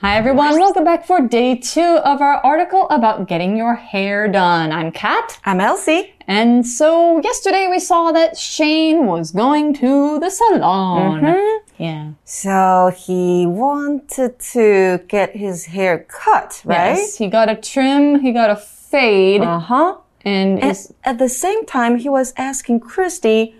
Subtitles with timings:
[0.00, 4.72] Hi everyone, welcome back for day two of our article about getting your hair done.
[4.72, 5.38] I'm Kat.
[5.44, 6.14] I'm Elsie.
[6.26, 11.20] And so yesterday we saw that Shane was going to the salon.
[11.20, 11.82] Mm-hmm.
[11.82, 12.12] Yeah.
[12.24, 16.96] So he wanted to get his hair cut, right?
[16.96, 19.98] Yes, he got a trim, he got a fade, Uh huh.
[20.24, 23.54] and, And at the same time, he was asking Christy,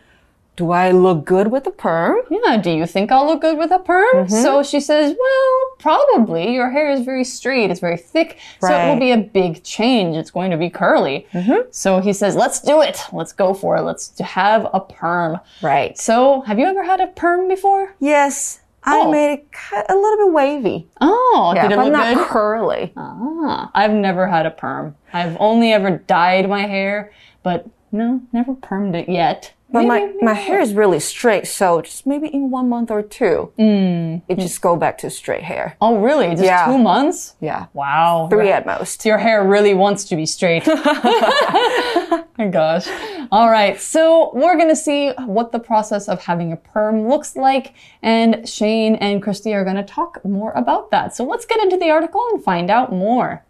[0.56, 2.18] Do I look good with a perm?
[2.30, 4.26] yeah, do you think I'll look good with a perm?
[4.26, 4.42] Mm-hmm.
[4.42, 6.52] So she says, well, probably.
[6.52, 10.16] Your hair is very straight, it's very thick, so it will be a big change.
[10.16, 11.26] It's going to be curly.
[11.70, 13.00] So he says, let's do it.
[13.12, 13.82] Let's go for it.
[13.82, 15.38] Let's have a perm.
[15.62, 15.96] Right.
[15.96, 17.94] So, have you ever had a perm before?
[17.98, 19.10] Yes, I Oh.
[19.10, 19.46] made it
[19.88, 20.88] a little bit wavy.
[21.00, 22.26] Oh, Yeah, did it but look not good?
[22.26, 22.92] curly.
[22.96, 24.94] Ah, I've never had a perm.
[25.12, 27.12] I've only ever dyed my hair,
[27.42, 29.52] but no, never permed it yet.
[29.72, 33.02] But my, Maybe- my hair is really straight, so just maybe in one month or
[33.02, 34.20] two, mm.
[34.28, 35.76] it just go back to straight hair.
[35.80, 36.30] Oh, really?
[36.30, 36.66] Just Yeah.
[36.66, 37.36] two months?
[37.40, 37.66] Yeah.
[37.72, 38.26] Wow.
[38.30, 39.04] Three Your- at most.
[39.04, 40.66] Your hair really wants to be straight.
[40.66, 42.88] my gosh.
[43.30, 43.80] All right.
[43.80, 47.74] So we're going to see what the process of having a perm looks like.
[48.02, 51.14] And Shane and Christy are going to talk more about that.
[51.14, 53.44] So let's get into the article and find out more.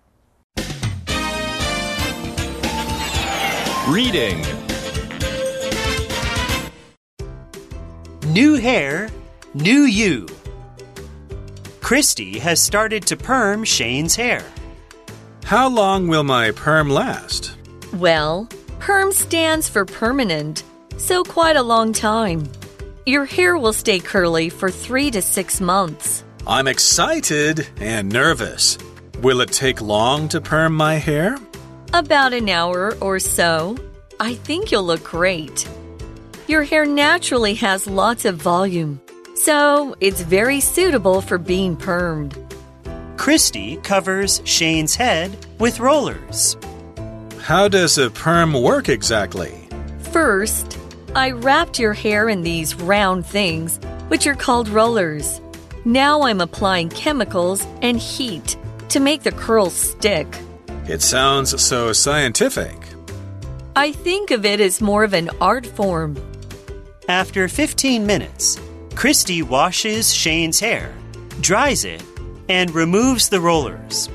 [3.89, 4.45] Reading
[8.31, 9.11] New hair,
[9.55, 10.25] new you.
[11.81, 14.45] Christy has started to perm Shane's hair.
[15.43, 17.57] How long will my perm last?
[17.95, 20.63] Well, perm stands for permanent,
[20.97, 22.49] so quite a long time.
[23.05, 26.23] Your hair will stay curly for three to six months.
[26.47, 28.79] I'm excited and nervous.
[29.23, 31.37] Will it take long to perm my hair?
[31.95, 33.77] About an hour or so.
[34.21, 35.69] I think you'll look great.
[36.51, 39.01] Your hair naturally has lots of volume,
[39.37, 42.35] so it's very suitable for being permed.
[43.17, 46.57] Christy covers Shane's head with rollers.
[47.39, 49.55] How does a perm work exactly?
[50.11, 50.77] First,
[51.15, 55.41] I wrapped your hair in these round things, which are called rollers.
[55.85, 58.57] Now I'm applying chemicals and heat
[58.89, 60.27] to make the curls stick.
[60.89, 62.77] It sounds so scientific.
[63.77, 66.17] I think of it as more of an art form.
[67.11, 68.57] After 15 minutes,
[68.95, 70.95] Christy washes Shane's hair,
[71.41, 72.05] dries it,
[72.49, 74.09] and removes the rollers.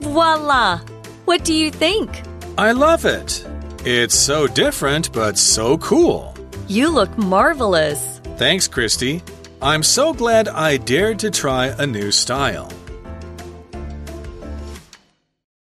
[0.00, 0.80] Voila!
[1.26, 2.10] What do you think?
[2.58, 3.46] I love it.
[3.84, 6.34] It's so different, but so cool.
[6.66, 8.18] You look marvelous.
[8.36, 9.22] Thanks, Christy.
[9.62, 12.68] I'm so glad I dared to try a new style.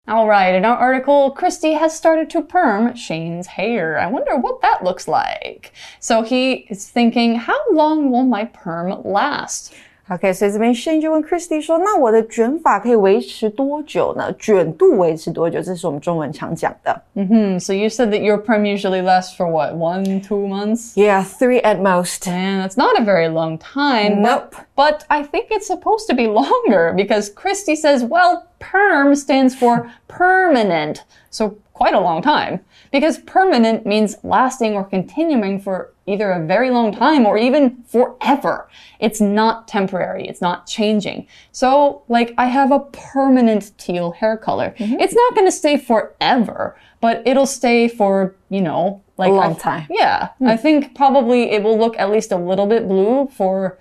[0.09, 3.99] All right, in our article, Christy has started to perm Shane's hair.
[3.99, 5.75] I wonder what that looks like.
[6.01, 9.75] So he is thinking, how long will my perm last?
[10.10, 14.34] OK，所以这边 Shane 就问 Christy 说：“那我的卷发可以维持多久呢？
[14.38, 17.02] 卷度维持多久？”这是我们中文常讲的。
[17.16, 20.98] Hmm, so you said that your perm usually lasts for what, one, two months?
[20.98, 22.28] Yeah, three at most.
[22.28, 24.22] And that's not a very long time.
[24.22, 24.54] Nope.
[24.76, 29.56] But, but I think it's supposed to be longer because Christy says, well, perm stands
[29.56, 31.06] for permanent.
[31.30, 32.59] So quite a long time.
[32.91, 38.69] Because permanent means lasting or continuing for either a very long time or even forever.
[38.99, 40.27] It's not temporary.
[40.27, 41.29] It's not changing.
[41.53, 44.75] So, like, I have a permanent teal hair color.
[44.77, 44.99] Mm-hmm.
[44.99, 49.53] It's not going to stay forever, but it'll stay for, you know, like A long
[49.53, 49.87] I- time.
[49.91, 50.49] yeah, hmm.
[50.49, 53.79] I think probably it will look at least a little bit blue for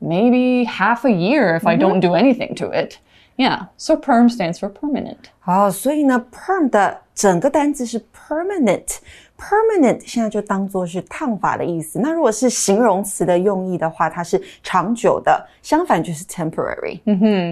[0.00, 1.80] maybe half a year if I mm-hmm.
[1.80, 2.98] don't do anything to it.
[3.37, 5.29] Yeah, so perm stands for permanent.
[5.39, 11.97] 好，所以呢，perm 的整个单字是 permanent。permanent 现在就当做是烫发的意思。
[11.99, 16.99] 那如果是形容词的用意的话，它是长久的，相反就是 temporary。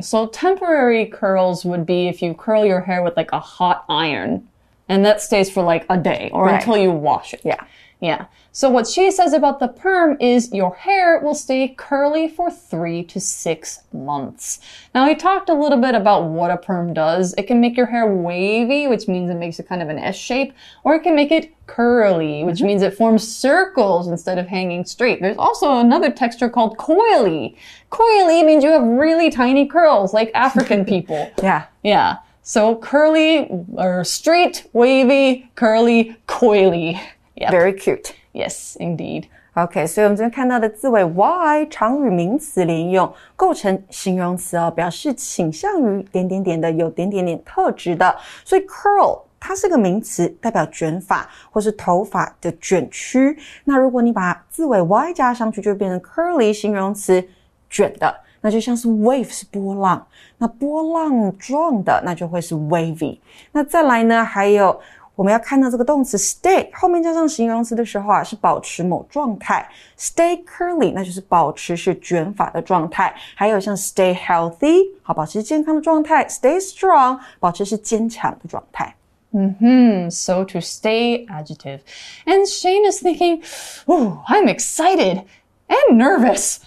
[0.01, 4.41] So temporary curls would be if you curl your hair with like a hot iron,
[4.89, 6.61] and that stays for like a day or Right.
[6.61, 7.39] until you wash it.
[7.45, 7.59] Yeah.
[8.02, 8.26] Yeah.
[8.50, 13.04] So what she says about the perm is your hair will stay curly for three
[13.04, 14.58] to six months.
[14.92, 17.32] Now we talked a little bit about what a perm does.
[17.38, 20.16] It can make your hair wavy, which means it makes it kind of an S
[20.16, 20.52] shape,
[20.82, 22.66] or it can make it curly, which mm-hmm.
[22.66, 25.22] means it forms circles instead of hanging straight.
[25.22, 27.54] There's also another texture called coily.
[27.92, 31.32] Coily means you have really tiny curls like African people.
[31.40, 31.66] Yeah.
[31.84, 32.16] Yeah.
[32.42, 37.00] So curly or straight, wavy, curly, coily.
[37.36, 38.12] Very cute.
[38.32, 39.24] Yes, indeed.
[39.54, 48.16] OK，所以我们今天看到的字尾 y 常与名词连用，构成形容词哦，表示倾向于点点点的，有点点点特质的。
[48.44, 53.36] 所以 curl 它是个名词，代表卷发或是头发的卷曲。
[53.64, 57.22] 那如果你把字尾 y 加上去，就变成 curly 形容词，
[57.68, 58.14] 卷的。
[58.44, 60.04] 那就像是 wave 是波浪，
[60.38, 63.18] 那波浪状的那就会是 wavy。
[63.52, 64.80] 那再来呢，还有
[65.21, 69.67] 我们要看到这个动词 stay 后面加上形容词的时候啊，是保持某状态。
[69.97, 73.13] stay curly 那就是保持是卷发的状态。
[73.35, 78.95] 还有像 stay healthy 好保持健康的状态，stay strong 保持是坚强的状态。
[79.33, 81.81] Hmm, so to stay adjective.
[82.25, 83.43] And Shane is thinking,
[83.87, 85.25] Ooh, I'm excited
[85.67, 86.59] and nervous.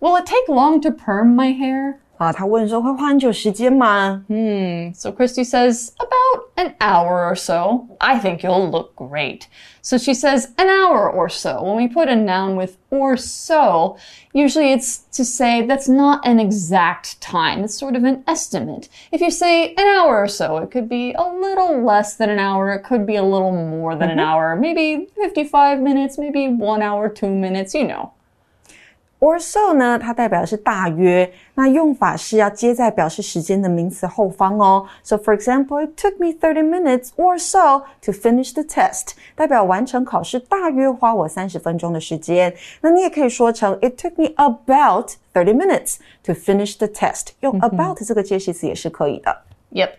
[0.00, 2.00] Will it take long to perm my hair?
[2.18, 4.22] 啊，他问说会花很久时间吗？
[4.94, 7.86] So Christy says, about an hour or so.
[7.98, 9.46] I think you'll look great.
[9.80, 11.62] So she says, an hour or so.
[11.62, 13.96] When we put a noun with or so,
[14.34, 17.64] usually it's to say that's not an exact time.
[17.64, 18.90] It's sort of an estimate.
[19.10, 22.38] If you say an hour or so, it could be a little less than an
[22.38, 22.70] hour.
[22.74, 24.54] It could be a little more than an hour.
[24.56, 28.12] Maybe 55 minutes, maybe one hour, two minutes, you know.
[29.24, 34.86] or so 呢，它代表的是大约，那用法是要接在表示时间的名词后方哦。
[35.02, 42.54] So for example, it took me thirty minutes or so to finish the test，代表完成考试大约花我三十分钟的时间。
[42.80, 49.42] 那你也可以说成 It took me about thirty minutes to finish the test，用 about 这个介系词也是可以的。
[49.72, 49.90] Yep.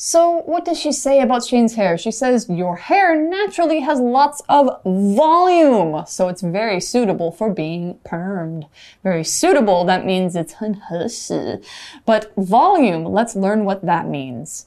[0.00, 1.98] So, what does she say about Shane's hair?
[1.98, 7.98] She says, Your hair naturally has lots of volume, so it's very suitable for being
[8.06, 8.68] permed.
[9.02, 11.60] Very suitable, that means it's 很合适.
[12.06, 14.66] But volume, let's learn what that means.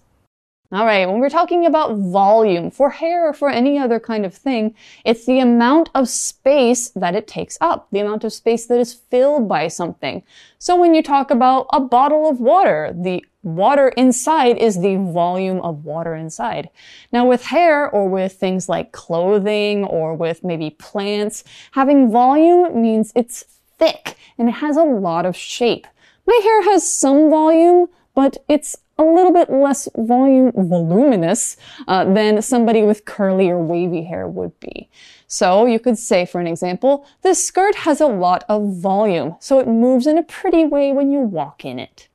[0.73, 4.33] All right, when we're talking about volume for hair or for any other kind of
[4.33, 4.73] thing,
[5.03, 8.93] it's the amount of space that it takes up, the amount of space that is
[8.93, 10.23] filled by something.
[10.59, 15.60] So when you talk about a bottle of water, the water inside is the volume
[15.60, 16.68] of water inside.
[17.12, 23.12] Now with hair or with things like clothing or with maybe plants, having volume means
[23.14, 23.44] it's
[23.78, 25.86] thick and it has a lot of shape.
[26.26, 31.56] My hair has some volume, but it's a little bit less volume, voluminous
[31.86, 34.88] uh, than somebody with curly or wavy hair would be.
[35.28, 39.60] So you could say, for an example, this skirt has a lot of volume, so
[39.60, 42.08] it moves in a pretty way when you walk in it.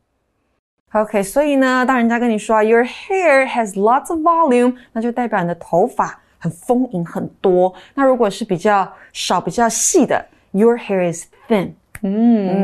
[0.93, 7.75] OK，所以呢，当人家跟你说啊，Your hair has lots of volume，那就代表你的头发很丰盈很多。
[7.95, 11.73] 那如果是比较少、比较细的，Your hair is thin。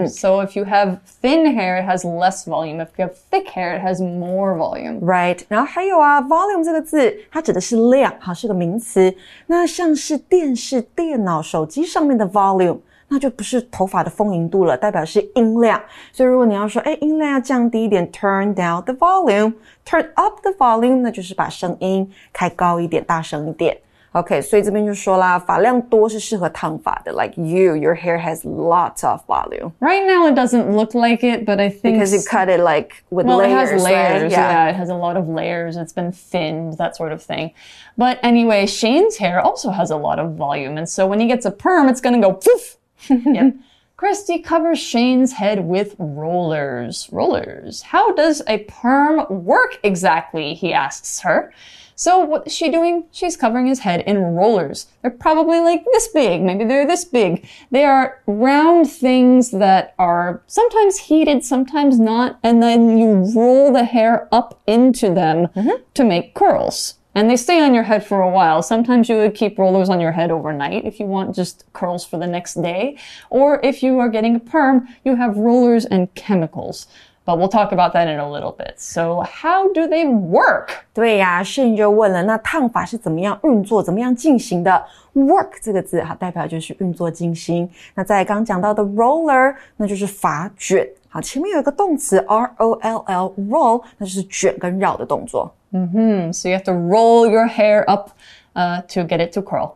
[0.08, 2.80] So if you have thin hair, it has less volume.
[2.80, 5.00] If you have thick hair, it has more volume.
[5.00, 9.12] Right，然后还有啊，volume 这个字，它指的是量，哈，是个名词。
[9.46, 12.78] 那像是电视、电脑、手机上面的 volume，
[13.08, 15.80] 那就不是头发的丰盈度了，代表是音量。
[16.12, 23.76] 所以如果你要说，哎，音量要降低一点，turn down the volume，turn up the volume，那就是把声音开高一点，大声一点。
[24.12, 31.70] OK，所以这边就说啦，发量多是适合烫发的，like you，your hair has lots of volume Right now, it doesn't look like it, but I
[31.70, 34.22] think because you cut it like with Well, layers, it has layers.
[34.24, 34.30] right?
[34.30, 34.68] Yeah.
[34.68, 35.76] it has a lot of layers.
[35.76, 37.52] It's been thinned, that sort of thing.
[37.96, 41.46] But anyway, Shane's hair also has a lot of volume, and so when he gets
[41.46, 42.76] a perm, it's gonna go poof.
[43.09, 43.55] yep.
[43.97, 47.09] Christy covers Shane's head with rollers.
[47.11, 47.81] Rollers.
[47.81, 50.53] How does a perm work exactly?
[50.53, 51.51] He asks her.
[51.95, 53.05] So what is she doing?
[53.11, 54.85] She's covering his head in rollers.
[55.01, 56.43] They're probably like this big.
[56.43, 57.49] Maybe they're this big.
[57.71, 62.37] They are round things that are sometimes heated, sometimes not.
[62.43, 65.81] And then you roll the hair up into them mm-hmm.
[65.95, 66.96] to make curls.
[67.17, 68.61] And they stay on your head for a while.
[68.61, 72.19] Sometimes you would keep rollers on your head overnight if you want just curls for
[72.19, 72.95] the next day.
[73.31, 76.85] Or if you are getting a perm, you have rollers and chemicals.
[77.27, 78.75] But we'll talk about that in a little bit.
[78.77, 80.69] So how do they work?
[80.93, 84.81] 对呀、啊，圣就问了，那烫法是怎么样运作、怎么样进行的
[85.13, 87.69] ？Work 这个字，好，代表就是运作进行。
[87.95, 90.87] 那在刚讲到的 roller，那就是发卷。
[91.09, 95.53] 好，前面有一个动词 r o l l roll，那就是卷跟绕的动作。
[95.71, 98.11] 嗯哼，So you have to roll your hair up,
[98.53, 99.71] uh, to get it to curl.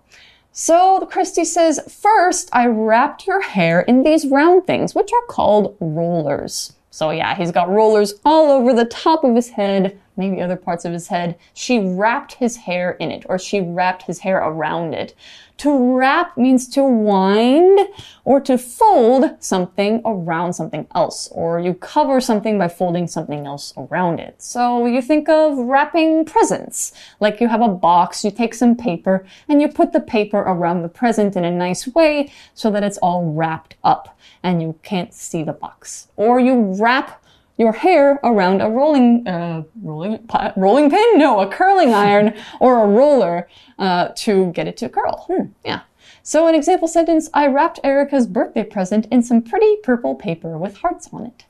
[0.54, 5.74] So Christy says, first I wrapped your hair in these round things, which are called
[5.80, 6.70] rollers.
[6.92, 10.86] So yeah, he's got rollers all over the top of his head, maybe other parts
[10.86, 11.38] of his head.
[11.54, 15.16] She wrapped his hair in it, or she wrapped his hair around it.
[15.58, 17.80] To wrap means to wind
[18.24, 23.74] or to fold something around something else, or you cover something by folding something else
[23.78, 24.42] around it.
[24.42, 26.94] So you think of wrapping presents.
[27.20, 30.82] Like you have a box, you take some paper, and you put the paper around
[30.82, 35.14] the present in a nice way so that it's all wrapped up and you can't
[35.14, 36.08] see the box.
[36.16, 37.21] Or you wrap
[37.61, 41.19] your hair around a rolling, uh, rolling, pi- rolling pin?
[41.19, 45.27] No, a curling iron or a roller uh, to get it to curl.
[45.65, 45.81] Yeah.
[46.23, 50.79] So an example sentence, I wrapped Erica's birthday present in some pretty purple paper with
[50.79, 51.45] hearts on it.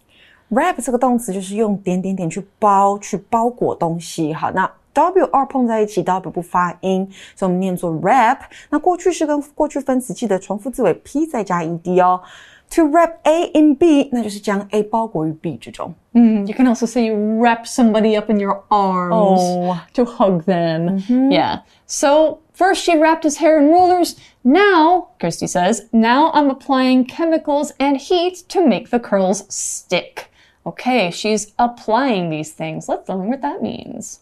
[0.51, 4.33] wrap 这个动词就是用点点点去包、去包裹东西。
[4.33, 8.39] 好，那 W R 碰在一起，W 不发音，所以我们念作 wrap。
[8.71, 12.21] 那过去式跟过去分词记得重复字尾 P 再加 ed 哦。
[12.71, 15.95] To wrap A in B，那就是将 A 包裹于 B 之中。
[16.15, 19.77] Mm, you can also say you wrap somebody up in your arms Oh.
[19.95, 20.99] to hug them.
[21.31, 21.61] Yeah.
[21.87, 24.17] So first she wrapped his hair in rollers.
[24.43, 30.31] Now, Christy says, now I'm applying chemicals and heat to make the curls stick.
[30.67, 32.89] Okay, she's applying these things.
[32.89, 34.21] Let's learn what that means.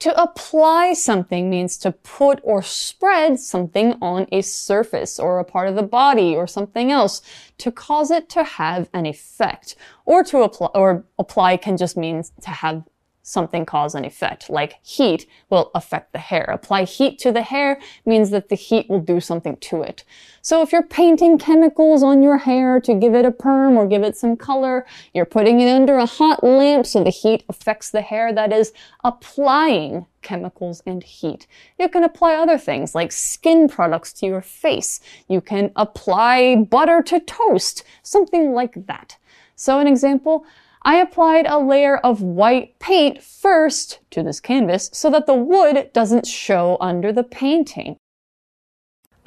[0.00, 5.68] To apply something means to put or spread something on a surface or a part
[5.68, 7.22] of the body or something else
[7.58, 9.76] to cause it to have an effect.
[10.04, 12.84] Or to apply, or apply can just mean to have
[13.24, 14.50] something cause an effect.
[14.50, 16.44] Like heat will affect the hair.
[16.44, 20.04] Apply heat to the hair means that the heat will do something to it.
[20.42, 24.02] So if you're painting chemicals on your hair to give it a perm or give
[24.02, 28.02] it some color, you're putting it under a hot lamp so the heat affects the
[28.02, 28.30] hair.
[28.30, 31.46] That is applying chemicals and heat.
[31.78, 35.00] You can apply other things like skin products to your face.
[35.28, 39.16] You can apply butter to toast, something like that.
[39.56, 40.44] So an example,
[40.83, 45.91] I applied a layer of white paint first to this canvas so that the wood
[45.93, 47.97] doesn't show under the painting.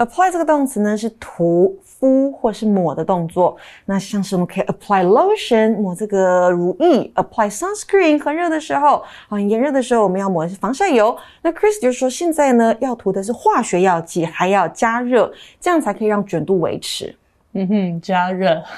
[0.03, 3.57] apply 这个动词呢是涂、敷或是抹的动作。
[3.85, 11.17] 那像是我们可以 apply lotion 抹这个乳液，apply sunscreen 很热的时候，啊，很炎热的时候我们要抹的是防晒油。
[11.43, 17.15] 那 Chris 就说现在呢要涂的是化学药剂，还要加热，这样才可以让卷度维持。
[17.58, 18.00] Mm-hmm,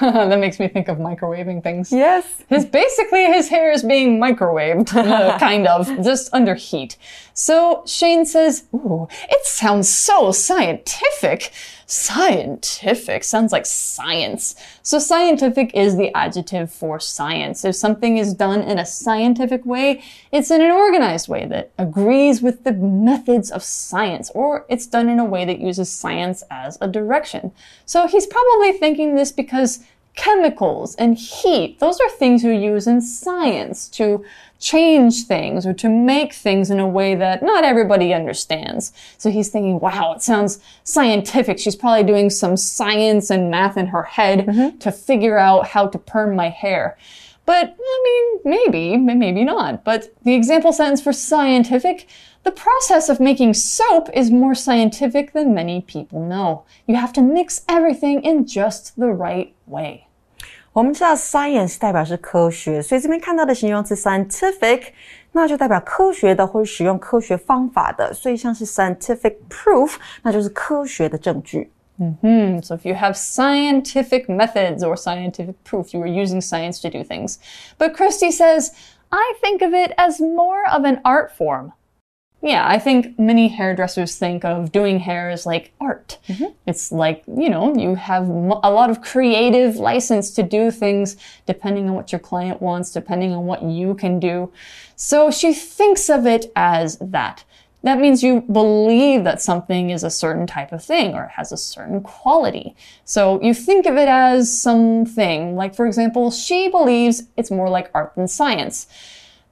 [0.00, 1.92] that makes me think of microwaving things.
[1.92, 2.42] Yes.
[2.48, 4.88] His basically his hair is being microwaved,
[5.38, 6.96] kind of, just under heat.
[7.34, 11.52] So Shane says, "Ooh, it sounds so scientific."
[11.90, 14.54] Scientific sounds like science.
[14.84, 17.64] So scientific is the adjective for science.
[17.64, 22.42] If something is done in a scientific way, it's in an organized way that agrees
[22.42, 26.78] with the methods of science, or it's done in a way that uses science as
[26.80, 27.50] a direction.
[27.86, 29.80] So he's probably thinking this because
[30.14, 34.24] chemicals and heat, those are things you use in science to
[34.60, 38.92] change things or to make things in a way that not everybody understands.
[39.18, 41.58] So he's thinking, wow, it sounds scientific.
[41.58, 44.78] She's probably doing some science and math in her head mm-hmm.
[44.78, 46.96] to figure out how to perm my hair.
[47.46, 49.82] But, I mean, maybe, maybe not.
[49.82, 52.06] But the example sentence for scientific,
[52.44, 56.64] the process of making soap is more scientific than many people know.
[56.86, 60.06] You have to mix everything in just the right way.
[60.73, 64.87] 我们知道 science 代表是科学，所以这边看到的形容词 scientific，
[65.31, 71.71] 那就代表科学的或者使用科学方法的，所以像是 scientific proof，那就是科学的证据。
[71.97, 76.89] Hmm, so if you have scientific methods or scientific proof, you are using science to
[76.89, 77.37] do things.
[77.77, 78.71] But Christy says,
[79.11, 81.71] I think of it as more of an art form.
[82.42, 86.18] yeah, I think many hairdressers think of doing hair as like art.
[86.26, 86.52] Mm-hmm.
[86.66, 91.88] It's like, you know, you have a lot of creative license to do things depending
[91.90, 94.50] on what your client wants, depending on what you can do.
[94.96, 97.44] So she thinks of it as that.
[97.82, 101.52] That means you believe that something is a certain type of thing or it has
[101.52, 102.74] a certain quality.
[103.04, 105.56] So you think of it as something.
[105.56, 108.86] Like, for example, she believes it's more like art than science.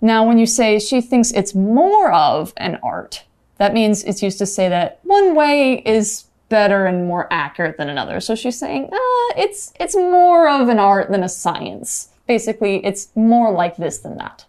[0.00, 3.24] Now, when you say she thinks it's more of an art,
[3.56, 7.88] that means it's used to say that one way is better and more accurate than
[7.88, 8.20] another.
[8.20, 12.10] So she's saying, uh, it's, it's more of an art than a science.
[12.26, 14.46] Basically, it's more like this than that.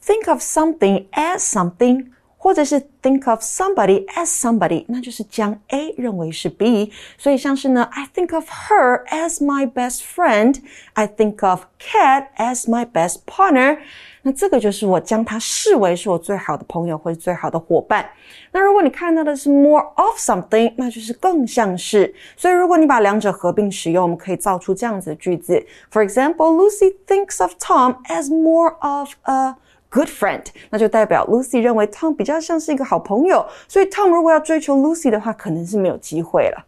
[0.00, 2.11] Think of something as something，
[2.42, 6.90] 或者是 think of somebody as somebody，那就是将 A 认为是 B。
[7.16, 13.78] 所以像是呢，I think of her as my best friend，I think of Kat as my best partner。
[14.22, 18.08] 那这个就是我将它视为是我最好的朋友或者最好的伙伴。
[18.50, 22.12] 那如果你看到的是 more of something，那就是更像是。
[22.36, 25.64] 所以如果你把两者合并使用，我们可以造出这样子的句子。
[25.92, 29.54] For example，Lucy thinks of Tom as more of a
[29.91, 36.65] good friend，那就代表 Lucy 认为 Tom 比较像是一个好朋友，所以 Tom 如果要追求 Lucy 的话，可能是没有机会了。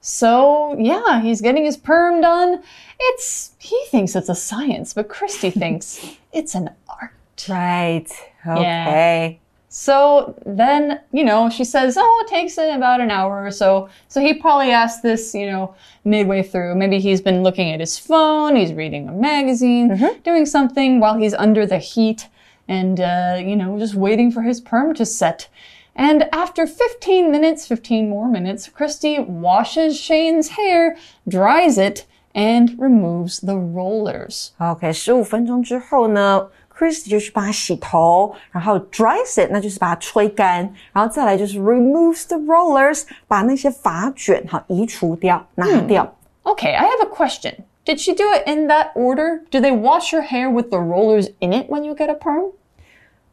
[0.00, 2.60] So, yeah, he's getting his perm done.
[2.98, 5.98] It's, he thinks it's a science, but Christy thinks
[6.32, 7.10] it's an art.
[7.48, 8.08] Right.
[8.46, 9.40] Okay.
[9.70, 13.88] So then, you know, she says, oh, it takes about an hour or so.
[14.08, 16.76] So he probably asked this, you know, midway through.
[16.76, 21.34] Maybe he's been looking at his phone, he's reading a magazine, doing something while he's
[21.34, 22.28] under the heat
[22.68, 25.48] and, uh, you know, just waiting for his perm to set.
[25.94, 33.40] And after 15 minutes, 15 more minutes, Christy washes Shane's hair, dries it, and removes
[33.40, 34.50] the rollers.
[34.58, 36.48] OK，十五分钟之后呢
[36.80, 46.14] ，Chris 就去帮他洗头，然后 dries it，那就是把它吹干，然后再来就是 removes the rollers，把那些发卷哈移除掉，拿掉。
[46.44, 47.64] Okay, I have a question.
[47.84, 49.42] Did she do it in that order?
[49.50, 52.52] Do they wash your hair with the rollers in it when you get a perm?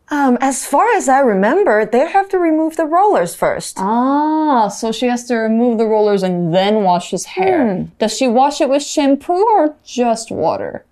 [0.10, 3.78] Um, as far as I remember, they have to remove the rollers first.
[3.80, 7.88] Ah, so she has to remove the rollers and then wash his hair.
[7.98, 10.84] Does she wash it with shampoo or just water?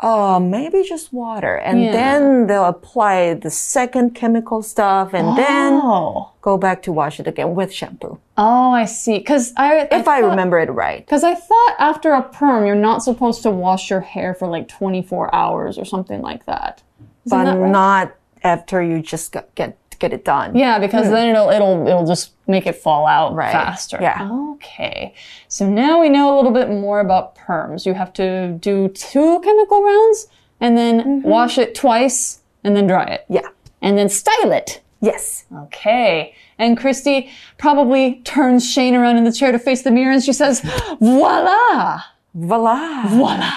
[0.00, 1.92] Oh, maybe just water, and Yeah.
[1.92, 6.30] then they'll apply the second chemical stuff, and then Oh.
[6.40, 8.18] go back to wash it again with shampoo.
[8.36, 9.18] Oh, I see.
[9.18, 11.04] Because I, If I remember it right.
[11.04, 14.68] Because I thought after a perm, you're not supposed to wash your hair for like
[14.68, 16.82] 24 hours or something like that.
[17.26, 17.70] Isn't but that right?
[17.70, 18.12] not
[18.44, 20.56] after you just got, get get it done.
[20.56, 21.12] Yeah, because hmm.
[21.12, 23.52] then it'll it'll it'll just make it fall out Right.
[23.52, 23.98] faster.
[24.00, 24.30] Yeah.
[24.54, 25.14] Okay.
[25.48, 27.86] So now we know a little bit more about perms.
[27.86, 30.28] You have to do two chemical rounds
[30.60, 31.28] and then mm-hmm.
[31.28, 33.24] wash it twice and then dry it.
[33.28, 33.48] Yeah.
[33.80, 34.80] And then style it.
[35.00, 35.44] Yes.
[35.52, 36.34] Okay.
[36.58, 40.32] And Christy probably turns Shane around in the chair to face the mirror and she
[40.32, 40.60] says,
[41.00, 42.02] Voila!
[42.34, 43.06] Voila.
[43.08, 43.52] Voila!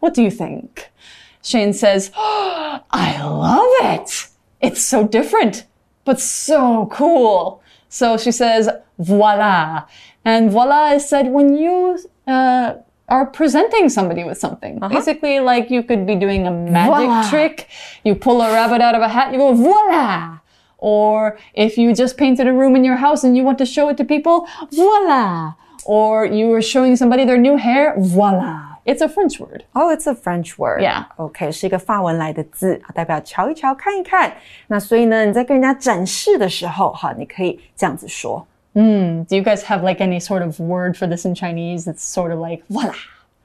[0.00, 0.90] What do you think?
[1.42, 4.28] Shane says, I love it!
[4.60, 5.66] It's so different,
[6.04, 7.62] but so cool.
[7.88, 8.68] So she says,
[8.98, 9.84] voila.
[10.24, 12.74] And voila is said when you uh,
[13.08, 14.78] are presenting somebody with something.
[14.78, 17.30] Basically, like you could be doing a magic Voila.
[17.30, 17.68] trick.
[18.04, 20.38] You pull a rabbit out of a hat, you go, voila!
[20.78, 23.88] Or if you just painted a room in your house and you want to show
[23.88, 25.54] it to people, voila!
[25.84, 28.73] Or you are showing somebody their new hair, voila!
[28.85, 29.63] It's a French word.
[29.73, 30.81] Oh, it's a French word.
[30.81, 31.05] Yeah.
[31.17, 34.33] OK，是一个法文来的字，代表瞧一瞧、看一看。
[34.67, 38.45] 那所以呢，你在跟人家展示的时候，哈，你可以这样子说。
[38.73, 42.31] Do you guys have like any sort of word for this in Chinese that's sort
[42.31, 42.93] of like voila?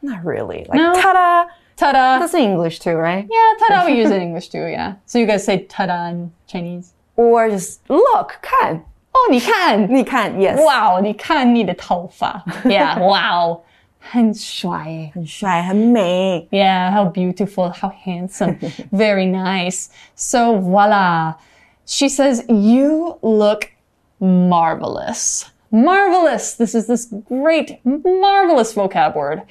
[0.01, 0.67] Not really.
[0.69, 0.95] Like No.
[0.95, 1.49] ta-da.
[1.77, 2.21] Ta-da!
[2.21, 3.27] That's in English too, right?
[3.29, 4.95] Yeah, ta-da we use it in English too, yeah.
[5.07, 6.93] So you guys say ta-da in Chinese?
[7.17, 8.77] Or just look, 看，
[9.11, 12.45] 哦，你看，你看，yes， wow, 你看你的头发.
[12.63, 13.63] Yeah, wow.
[13.99, 15.11] 很帅耶。
[15.15, 16.47] 很帅，很美。
[16.51, 18.59] Yeah, how beautiful, how handsome.
[18.91, 19.89] Very nice.
[20.15, 21.37] So voila.
[21.87, 23.71] She says, You look
[24.21, 25.47] marvelous.
[25.71, 26.55] Marvelous.
[26.55, 29.43] This is this great, marvelous vocab word.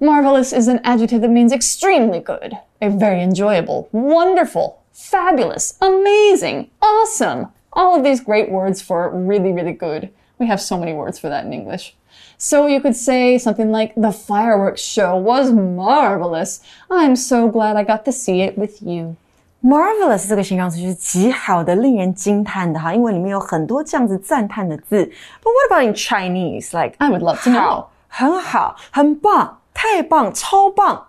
[0.00, 7.48] Marvelous is an adjective that means extremely good, a very enjoyable, wonderful, fabulous, amazing, awesome.
[7.72, 10.10] All of these great words for really, really good.
[10.38, 11.96] We have so many words for that in English.
[12.38, 16.60] So you could say something like, The fireworks show was marvelous.
[16.88, 19.16] I'm so glad I got to see it with you.
[19.62, 25.10] Marvelous 这个形容词就是极好的、令人惊叹的哈，因为里面有很多这样子赞叹的字。
[25.42, 26.76] But what about in Chinese?
[26.76, 27.60] Like I would love to know.
[27.60, 31.06] 好，很好，很棒，太棒，超棒，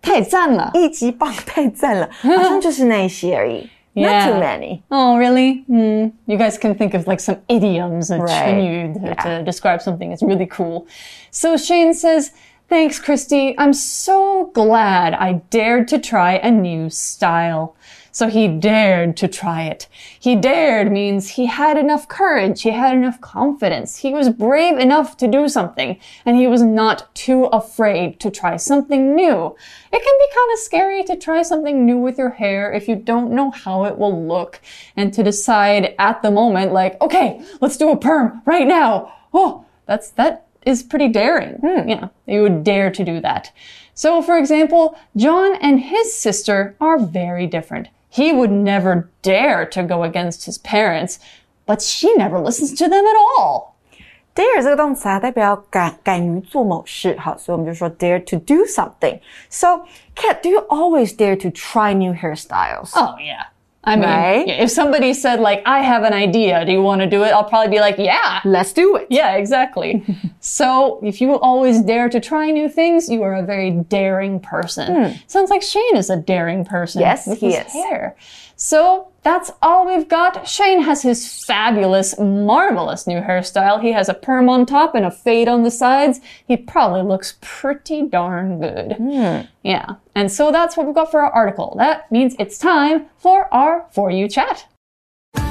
[0.00, 0.70] 太赞了。
[0.74, 3.68] 一级棒，太赞了，好像就是那一些而已。
[3.95, 4.83] Not too many.
[4.91, 5.63] Oh, really?
[5.67, 6.07] Hmm.
[6.27, 8.93] You guys can think of like some idioms or Right.
[8.93, 10.11] to, to describe something.
[10.11, 10.87] It's really cool.
[11.31, 12.31] So Shane says,
[12.67, 13.53] Thanks, Christy.
[13.59, 17.75] I'm so glad I dared to try a new style.
[18.15, 19.89] So he dared to try it.
[20.17, 22.61] He dared means he had enough courage.
[22.61, 23.97] He had enough confidence.
[23.97, 28.55] He was brave enough to do something and he was not too afraid to try
[28.55, 29.53] something new.
[29.91, 32.95] It can be kind of scary to try something new with your hair if you
[32.95, 34.61] don't know how it will look
[34.95, 39.13] and to decide at the moment, like, okay, let's do a perm right now.
[39.33, 41.55] Oh, that's, that is pretty daring.
[41.55, 41.89] Hmm.
[41.89, 43.51] Yeah, you would dare to do that.
[43.93, 47.89] So, for example, John and his sister are very different.
[48.14, 51.18] He would never dare to go against his parents,
[51.66, 53.74] but she never listens to them at all.
[54.34, 59.20] Dare 这个动词啊，代表敢敢于做某事，好，所以我们就说 dare to do something.
[59.48, 62.92] So, Kat, do you always dare to try new hairstyles?
[62.94, 63.46] Oh, yeah.
[63.85, 64.47] I mean, Right?
[64.47, 67.29] if somebody said, like, I have an idea, do you want to do it?
[67.29, 68.41] I'll probably be like, yeah.
[68.43, 69.07] Let's do it.
[69.09, 70.03] Yeah, exactly.
[70.39, 75.11] so if you always dare to try new things, you are a very daring person.
[75.11, 75.17] Hmm.
[75.27, 77.01] Sounds like Shane is a daring person.
[77.01, 77.71] Yes, he is.
[77.71, 78.15] hair.
[78.55, 80.47] So that's all we've got.
[80.47, 83.81] Shane has his fabulous, marvelous new hairstyle.
[83.81, 86.21] He has a perm on top and a fade on the sides.
[86.47, 88.97] He probably looks pretty darn good.
[88.97, 89.47] Hmm.
[89.63, 89.95] Yeah.
[90.13, 91.73] And so that's what we've got for our article.
[91.75, 94.67] That means it's time for our For You chat.
[95.33, 95.41] For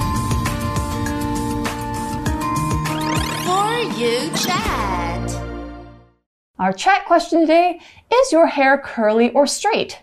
[3.99, 5.37] you chat.
[6.61, 7.81] Our chat question today
[8.15, 10.01] is your hair curly or straight?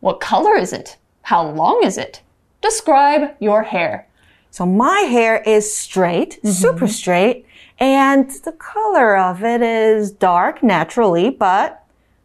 [0.00, 0.96] What color is it?
[1.20, 2.22] How long is it?
[2.60, 4.06] Describe your hair.
[4.50, 6.50] So my hair is straight, mm-hmm.
[6.50, 7.46] super straight,
[7.78, 11.82] And the color of it is dark naturally, but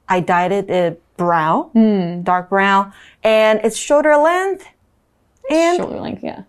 [0.10, 2.22] I dyed it uh, brown, hmm.
[2.24, 2.94] dark brown,
[3.24, 4.68] and it's shoulder length.
[5.50, 6.44] And Shoulder length, yeah.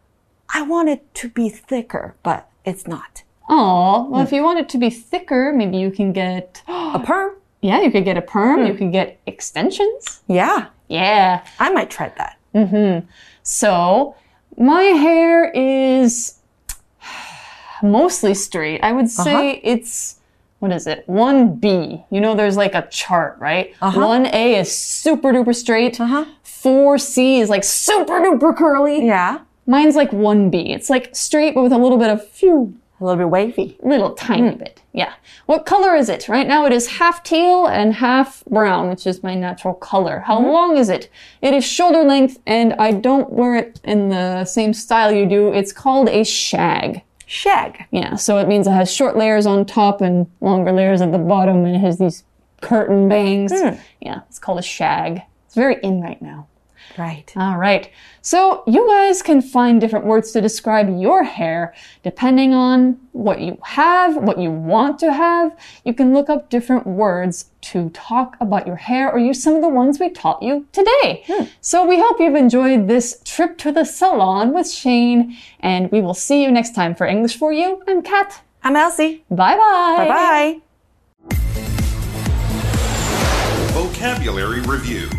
[0.52, 3.22] I want it to be thicker, but it's not.
[3.48, 4.36] Oh, well, if hmm.
[4.36, 7.36] you want it to be thicker, maybe you can get, A perm?
[7.60, 8.78] yeah, you could get a perm, you hmm.
[8.78, 10.22] could get extensions.
[10.26, 11.46] Yeah, Yeah.
[11.58, 12.38] I might try that.
[12.54, 13.06] Mm-hmm.
[13.48, 14.16] So,
[14.58, 16.34] my hair is
[17.80, 18.82] mostly straight.
[18.82, 20.18] I would say it's,
[20.58, 21.06] what is it?
[21.06, 22.06] 1B.
[22.10, 23.72] You know, there's like a chart, right?
[23.80, 26.00] 1A is super duper straight.
[26.00, 26.24] Uh-huh.
[26.44, 29.06] 4C is like super duper curly.
[29.06, 30.70] Yeah, Mine's like 1B.
[30.74, 33.78] It's like straight, but with a little bit of phew, a little bit wavy.
[33.82, 34.58] little tiny hmm.
[34.58, 34.82] bit.
[34.92, 35.12] Yeah.
[35.44, 36.28] What color is it?
[36.28, 40.20] Right now it is half teal and half brown, which is my natural color.
[40.20, 40.48] How mm-hmm.
[40.48, 41.10] long is it?
[41.42, 45.52] It is shoulder length and I don't wear it in the same style you do.
[45.52, 47.02] It's called a shag.
[47.26, 47.84] Shag.
[47.90, 48.16] Yeah.
[48.16, 51.64] So it means it has short layers on top and longer layers at the bottom
[51.64, 52.24] and it has these
[52.62, 53.52] curtain bangs.
[53.52, 53.74] Hmm.
[54.00, 54.20] Yeah.
[54.28, 55.20] It's called a shag.
[55.44, 56.48] It's very in right now.
[56.98, 57.32] Right.
[57.36, 57.90] All right.
[58.22, 63.58] So you guys can find different words to describe your hair depending on what you
[63.62, 65.56] have, what you want to have.
[65.84, 69.62] You can look up different words to talk about your hair or use some of
[69.62, 71.24] the ones we taught you today.
[71.26, 71.44] Hmm.
[71.60, 76.14] So we hope you've enjoyed this trip to the salon with Shane and we will
[76.14, 77.82] see you next time for English for You.
[77.86, 78.42] I'm Kat.
[78.62, 79.24] I'm Elsie.
[79.30, 79.96] Bye bye.
[79.98, 80.60] Bye bye.
[83.72, 85.10] Vocabulary Review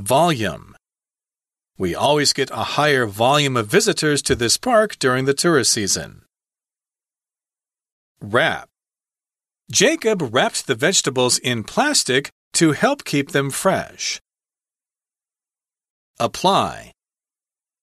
[0.00, 0.74] Volume.
[1.76, 6.22] We always get a higher volume of visitors to this park during the tourist season.
[8.22, 8.66] Wrap.
[9.70, 14.18] Jacob wrapped the vegetables in plastic to help keep them fresh.
[16.18, 16.92] Apply.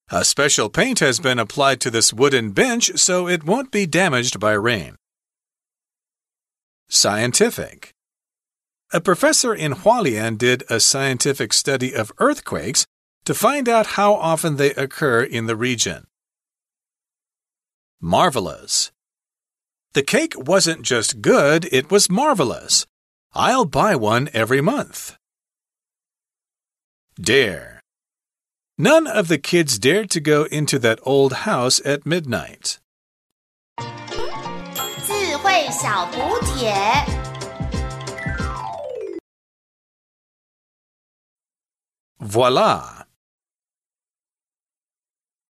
[0.09, 4.39] A special paint has been applied to this wooden bench so it won't be damaged
[4.39, 4.95] by rain.
[6.89, 7.93] Scientific.
[8.93, 12.85] A professor in Hualien did a scientific study of earthquakes
[13.25, 16.07] to find out how often they occur in the region.
[17.99, 18.93] Marvelous.
[19.91, 22.85] The cake wasn't just good, it was marvelous.
[23.33, 25.17] I'll buy one every month.
[27.19, 27.81] Dare.
[28.77, 32.79] None of the kids dared to go into that old house at midnight.
[42.19, 43.06] Voilà.